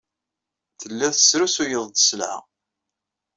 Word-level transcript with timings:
Telliḍ 0.79 1.11
tesrusuyeḍ-d 1.15 1.95
sselɛa. 1.99 2.35